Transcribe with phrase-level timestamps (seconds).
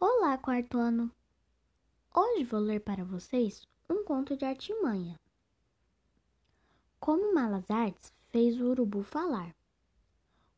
[0.00, 1.08] Olá, quarto ano!
[2.12, 5.14] Hoje vou ler para vocês um conto de artimanha.
[6.98, 9.54] Como Malazartes fez o urubu falar.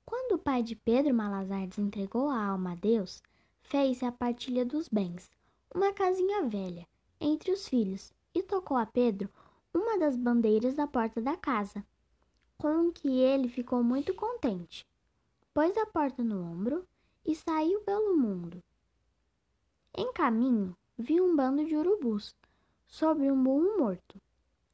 [0.07, 3.23] Quando o pai de Pedro Malazartes entregou a alma a Deus,
[3.61, 5.31] fez a partilha dos bens,
[5.73, 6.89] uma casinha velha,
[7.21, 9.29] entre os filhos, e tocou a Pedro
[9.73, 11.85] uma das bandeiras da porta da casa,
[12.57, 14.87] com que ele ficou muito contente.
[15.53, 16.89] Pôs a porta no ombro
[17.23, 18.63] e saiu pelo mundo.
[19.99, 22.37] Em caminho, viu um bando de urubus
[22.87, 24.21] sobre um burro morto.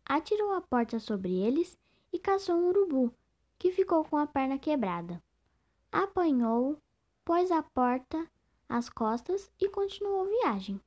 [0.05, 1.79] Atirou a porta sobre eles
[2.13, 3.15] e caçou um urubu,
[3.57, 5.23] que ficou com a perna quebrada.
[5.93, 6.77] Apanhou-o,
[7.25, 8.29] pôs a porta
[8.69, 10.81] às costas e continuou a viagem.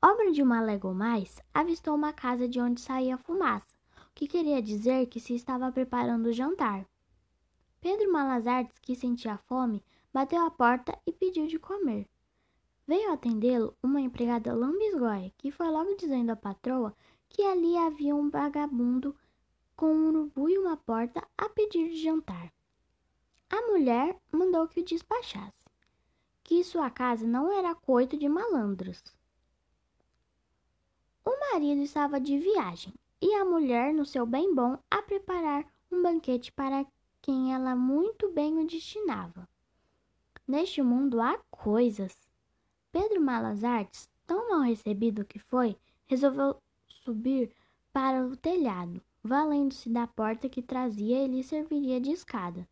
[0.00, 4.28] Obra de uma légua ou mais, avistou uma casa de onde saía fumaça, o que
[4.28, 6.86] queria dizer que se estava preparando o jantar.
[7.80, 12.06] Pedro Malazartes, que sentia fome, bateu à porta e pediu de comer.
[12.86, 16.94] Veio atendê-lo uma empregada lambisgoia, que foi logo dizendo à patroa
[17.28, 19.14] que ali havia um vagabundo
[19.74, 22.52] com um urubu e uma porta a pedir de jantar.
[23.50, 25.66] A mulher mandou que o despachasse,
[26.44, 29.02] que sua casa não era coito de malandros.
[31.24, 36.02] O marido estava de viagem e a mulher, no seu bem bom, a preparar um
[36.02, 36.86] banquete para
[37.20, 39.48] quem ela muito bem o destinava.
[40.46, 42.16] Neste mundo há coisas
[42.98, 46.56] Pedro Malas Artes, tão mal recebido que foi, resolveu
[46.88, 47.52] subir
[47.92, 52.66] para o telhado, valendo-se da porta que trazia e lhe serviria de escada.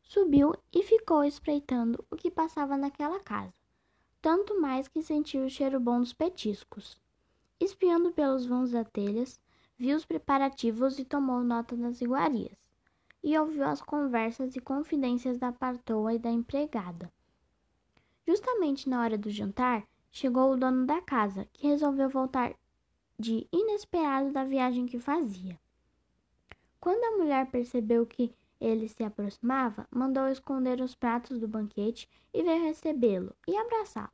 [0.00, 3.52] Subiu e ficou espreitando o que passava naquela casa,
[4.22, 6.96] tanto mais que sentiu o cheiro bom dos petiscos.
[7.58, 9.40] Espiando pelos vãos da telhas,
[9.76, 12.70] viu os preparativos e tomou nota das iguarias,
[13.24, 17.10] e ouviu as conversas e confidências da patroa e da empregada.
[18.26, 22.54] Justamente na hora do jantar, chegou o dono da casa, que resolveu voltar
[23.18, 25.58] de inesperado da viagem que fazia.
[26.80, 32.42] Quando a mulher percebeu que ele se aproximava, mandou esconder os pratos do banquete e
[32.42, 34.10] veio recebê-lo e abraçá-lo.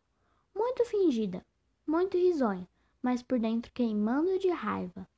[0.55, 1.45] Muito fingida,
[1.87, 2.69] muito risonha,
[3.03, 5.09] mas por dentro queimando de raiva.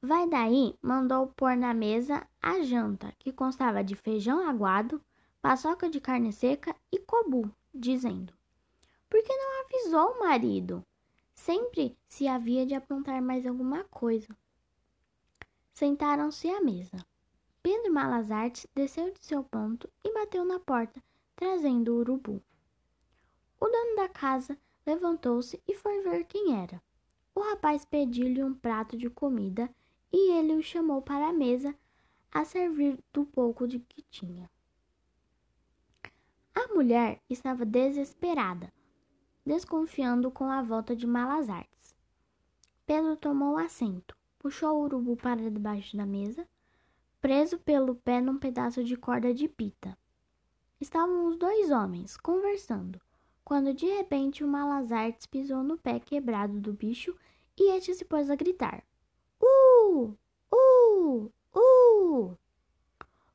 [0.00, 5.02] Vai daí mandou pôr na mesa a janta, que constava de feijão aguado,
[5.40, 8.32] paçoca de carne seca e cobu, dizendo:
[9.08, 10.84] Por que não avisou o marido?
[11.34, 14.36] Sempre se havia de aprontar mais alguma coisa.
[15.72, 17.06] Sentaram-se à mesa.
[17.62, 21.02] Pedro Malazarte desceu de seu ponto e bateu na porta,
[21.36, 22.42] trazendo o urubu.
[23.60, 26.82] O dono da casa levantou-se e foi ver quem era.
[27.34, 29.70] O rapaz pediu-lhe um prato de comida
[30.12, 31.74] e ele o chamou para a mesa
[32.32, 34.50] a servir do pouco de que tinha.
[36.78, 38.72] Mulher estava desesperada,
[39.44, 41.96] desconfiando com a volta de malas artes.
[42.86, 46.48] Pedro tomou assento, puxou o urubu para debaixo da mesa,
[47.20, 49.98] preso pelo pé num pedaço de corda de pita.
[50.80, 53.00] Estavam os dois homens conversando,
[53.44, 57.12] quando de repente o Malazartes pisou no pé quebrado do bicho
[57.58, 58.84] e este se pôs a gritar:
[59.42, 60.16] Uh!
[60.54, 61.32] Uh!
[61.52, 62.38] Uh!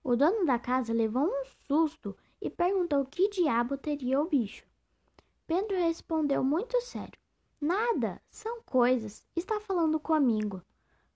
[0.02, 4.66] O dono da casa levou um susto e perguntou que diabo teria o bicho.
[5.48, 7.18] Pedro respondeu muito sério:
[7.60, 9.26] Nada, são coisas.
[9.34, 10.62] Está falando comigo.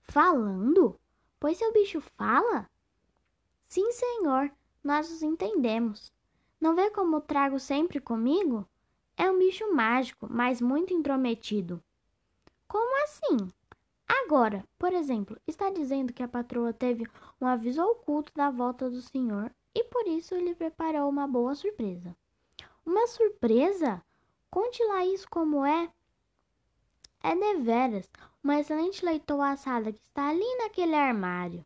[0.00, 0.98] Falando?
[1.38, 2.66] Pois seu bicho fala?
[3.68, 4.50] Sim, senhor,
[4.82, 6.10] nós os entendemos.
[6.58, 8.66] Não vê como trago sempre comigo?
[9.14, 11.84] É um bicho mágico, mas muito intrometido.
[12.66, 13.50] Como assim?
[14.08, 17.04] Agora, por exemplo, está dizendo que a patroa teve
[17.38, 22.16] um aviso oculto da volta do senhor e por isso lhe preparou uma boa surpresa.
[22.84, 24.02] Uma surpresa?
[24.50, 25.88] Conte lá isso como é.
[27.22, 28.10] É deveras
[28.42, 31.64] uma excelente leitoa assada que está ali naquele armário.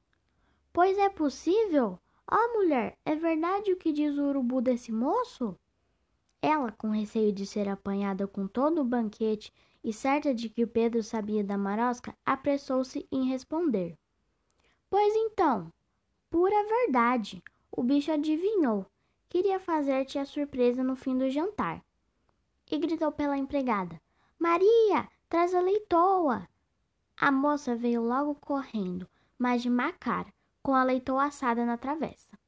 [0.75, 1.99] Pois é possível?
[2.31, 5.59] Ó oh, mulher, é verdade o que diz o urubu desse moço?
[6.42, 9.51] Ela, com receio de ser apanhada com todo o banquete
[9.83, 13.97] e certa de que o Pedro sabia da marosca, apressou-se em responder.
[14.91, 15.72] Pois então,
[16.28, 17.42] pura verdade.
[17.74, 18.84] O bicho adivinhou.
[19.30, 21.83] Queria fazer-te a surpresa no fim do jantar.
[22.71, 23.98] E gritou pela empregada:
[24.39, 26.47] Maria, traz a leitoa!
[27.16, 29.09] A moça veio logo correndo,
[29.39, 30.33] mas de má cara,
[30.63, 32.39] com a leitoa assada na travessa.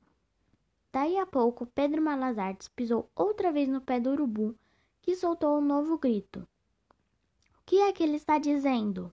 [0.93, 4.55] Daí a pouco, Pedro Malazartes pisou outra vez no pé do urubu,
[5.01, 6.47] que soltou um novo grito.
[7.61, 9.13] O que é que ele está dizendo?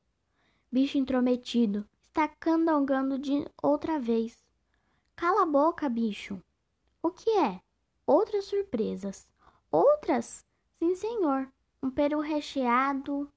[0.70, 4.44] Bicho intrometido, está candangando de outra vez.
[5.22, 6.42] Cala a boca, bicho.
[7.00, 7.62] O que é?
[8.08, 9.28] Outras surpresas.
[9.72, 10.44] Outras?
[10.80, 11.48] Sim, senhor.
[11.80, 13.32] Um peru recheado.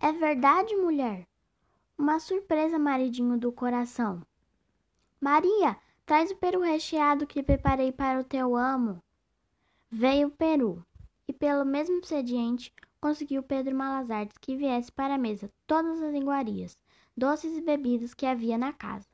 [0.00, 1.28] É verdade, mulher?
[1.96, 4.26] Uma surpresa, maridinho do coração.
[5.20, 9.00] Maria, traz o peru recheado que preparei para o teu amo.
[9.88, 10.84] Veio o peru,
[11.28, 16.76] e pelo mesmo expediente conseguiu Pedro Malazartes que viesse para a mesa todas as iguarias,
[17.16, 19.06] doces e bebidas que havia na casa.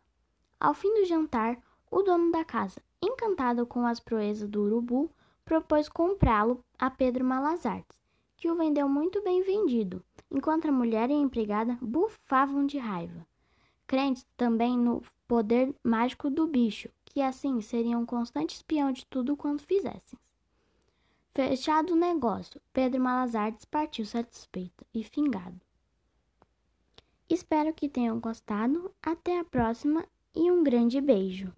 [0.58, 1.62] Ao fim do jantar,
[1.96, 5.10] o dono da casa, encantado com as proezas do urubu,
[5.46, 7.98] propôs comprá-lo a Pedro Malazartes,
[8.36, 13.26] que o vendeu muito bem vendido, enquanto a mulher e a empregada bufavam de raiva.
[13.86, 19.34] Crentes também no poder mágico do bicho, que assim seria um constante espião de tudo
[19.34, 20.18] quanto fizessem.
[21.34, 25.58] Fechado o negócio, Pedro Malazartes partiu satisfeito e fingado.
[27.26, 28.92] Espero que tenham gostado.
[29.02, 30.04] Até a próxima
[30.34, 31.50] e um grande beijo.